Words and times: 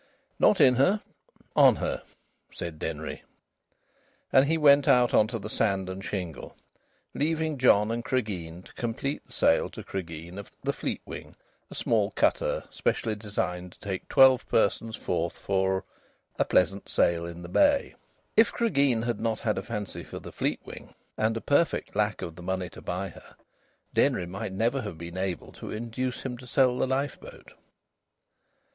"Not 0.39 0.59
in 0.59 0.77
her. 0.77 0.99
On 1.55 1.75
her," 1.75 2.01
said 2.51 2.79
Denry. 2.79 3.21
And 4.33 4.47
he 4.47 4.57
went 4.57 4.87
out 4.87 5.13
on 5.13 5.27
to 5.27 5.37
the 5.37 5.47
sand 5.47 5.89
and 5.89 6.03
shingle, 6.03 6.57
leaving 7.13 7.59
John 7.59 7.91
and 7.91 8.03
Cregeen 8.03 8.63
to 8.63 8.73
complete 8.73 9.23
the 9.27 9.31
sale 9.33 9.69
to 9.69 9.83
Cregeen 9.83 10.39
of 10.39 10.49
the 10.63 10.73
Fleetwing, 10.73 11.35
a 11.69 11.75
small 11.75 12.09
cutter 12.09 12.63
specially 12.71 13.13
designed 13.13 13.73
to 13.73 13.79
take 13.79 14.09
twelve 14.09 14.43
persons 14.49 14.95
forth 14.95 15.37
for 15.37 15.83
"a 16.39 16.45
pleasant 16.45 16.89
sail 16.89 17.23
in 17.27 17.43
the 17.43 17.47
bay." 17.47 17.93
If 18.35 18.51
Cregeen 18.51 19.03
had 19.03 19.19
not 19.19 19.41
had 19.41 19.59
a 19.59 19.61
fancy 19.61 20.03
for 20.03 20.17
the 20.17 20.31
Fleetwing 20.31 20.95
and 21.15 21.37
a 21.37 21.41
perfect 21.41 21.95
lack 21.95 22.23
of 22.23 22.35
the 22.35 22.41
money 22.41 22.69
to 22.69 22.81
buy 22.81 23.09
her, 23.09 23.35
Denry 23.93 24.25
might 24.25 24.51
never 24.51 24.81
have 24.81 24.97
been 24.97 25.15
able 25.19 25.51
to 25.51 25.69
induce 25.69 26.23
him 26.23 26.39
to 26.39 26.47
sell 26.47 26.75
the 26.79 26.87
lifeboat. 26.87 27.53